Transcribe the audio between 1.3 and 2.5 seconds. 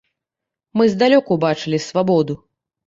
убачылі свабоду.